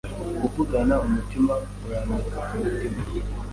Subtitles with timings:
[0.39, 1.53] kuvugana umutima,
[1.85, 2.97] urampeka ku mutima,